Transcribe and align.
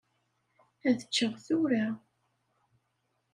Ad 0.87 0.99
ččeɣ 1.07 1.33
tura. 1.45 1.85